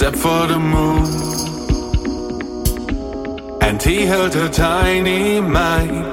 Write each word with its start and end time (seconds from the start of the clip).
except 0.00 0.16
for 0.18 0.46
the 0.46 0.60
moon. 0.60 1.02
And 3.60 3.82
he 3.82 4.06
held 4.06 4.32
her 4.34 4.48
tiny 4.48 5.40
mind 5.40 6.04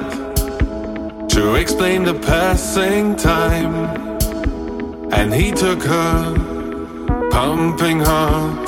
to 1.30 1.54
explain 1.54 2.04
the 2.04 2.16
passing 2.16 3.16
time. 3.16 3.76
And 5.14 5.32
he 5.32 5.52
took 5.52 5.84
her, 5.84 7.30
pumping 7.30 8.00
her 8.00 8.65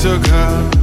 took 0.00 0.26
her, 0.28 0.79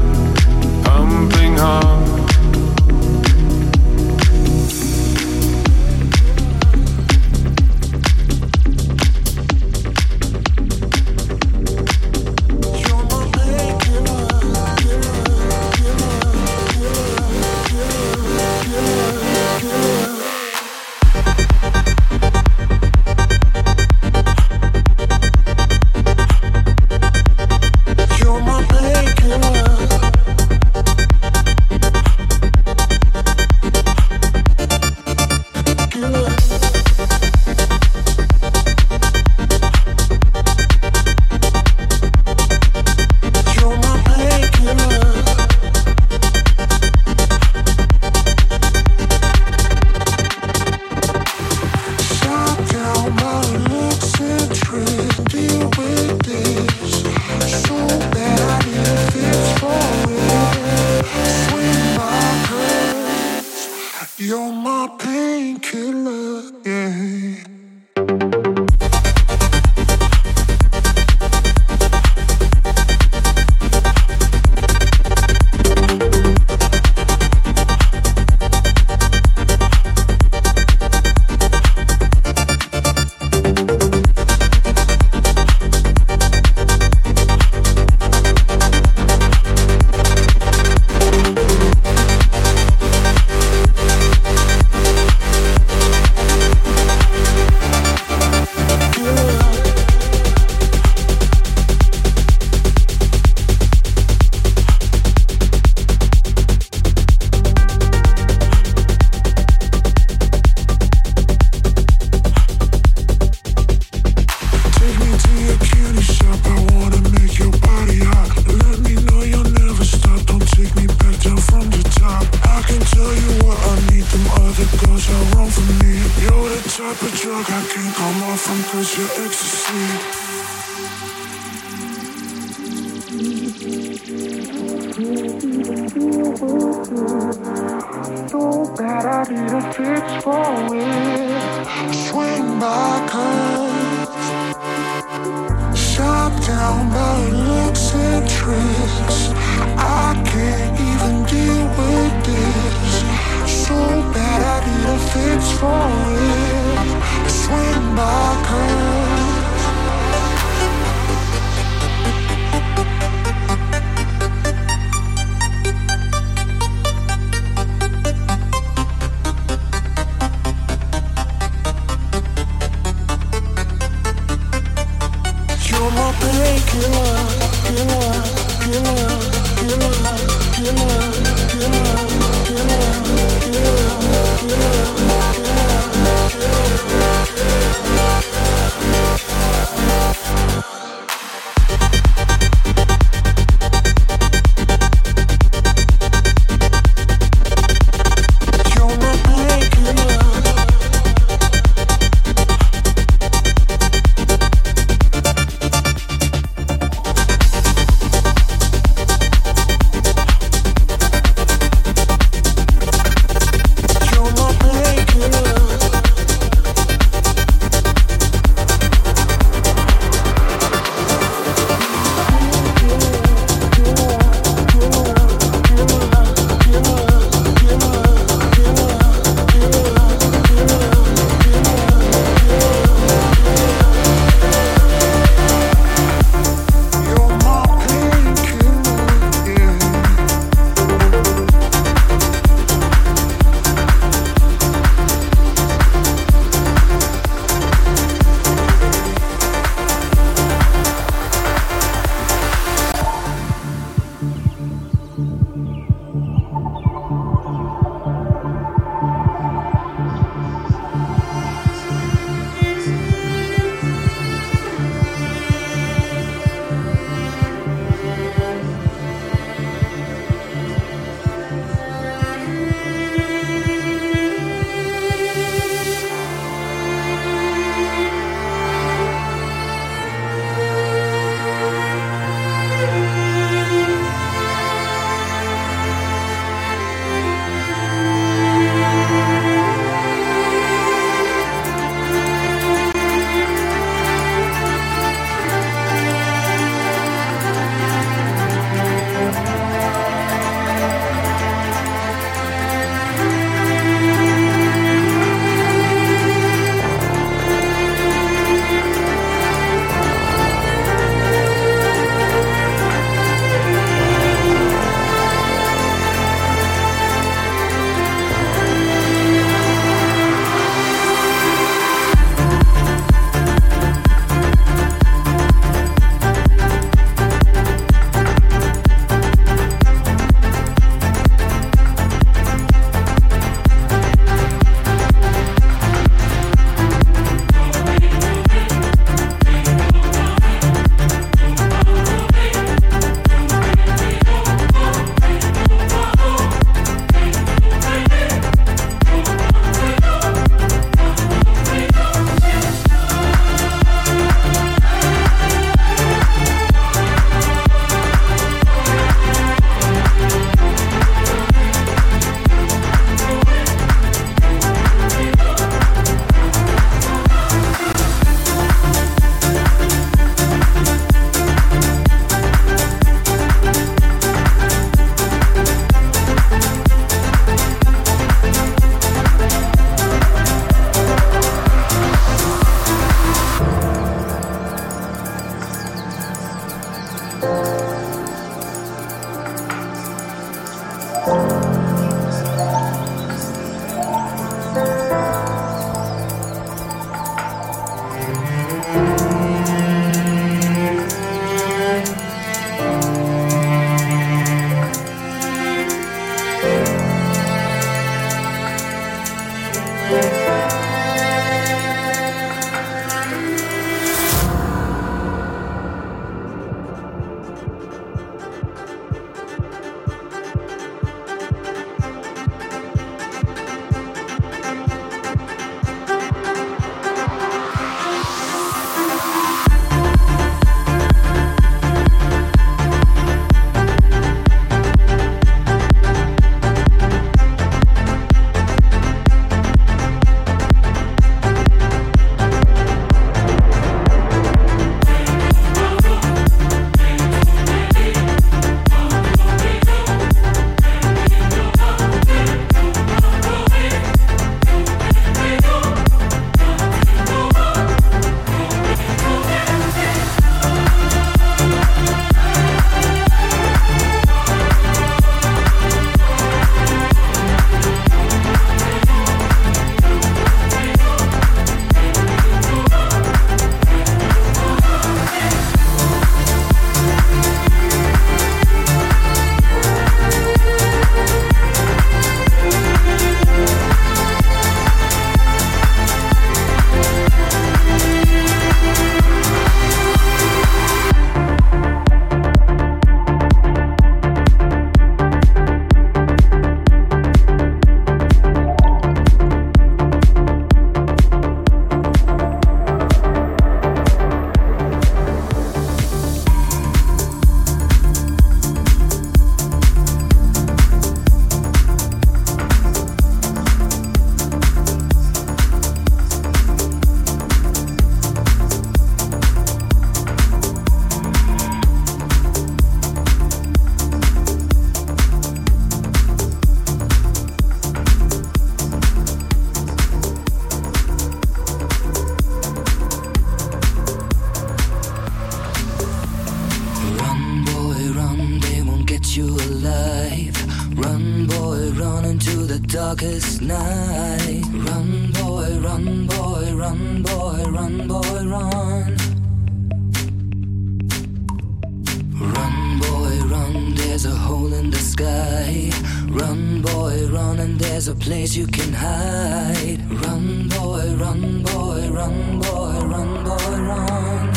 there's 554.17 554.33
a 554.33 554.35
hole 554.35 554.73
in 554.73 554.89
the 554.89 554.97
sky. 554.97 555.91
Run, 556.29 556.81
boy, 556.81 557.27
run, 557.27 557.59
and 557.59 557.79
there's 557.79 558.07
a 558.07 558.15
place 558.15 558.55
you 558.55 558.65
can 558.65 558.91
hide. 558.91 559.99
Run, 560.23 560.69
boy, 560.69 561.13
run, 561.19 561.61
boy, 561.61 562.09
run, 562.09 562.59
boy, 562.59 562.99
run, 563.05 563.43
boy, 563.43 563.79
run. 563.79 564.56